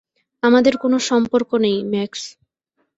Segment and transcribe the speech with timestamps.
[0.43, 2.21] আমাদের কোনও সম্পর্ক নেই, ম্যাক্স।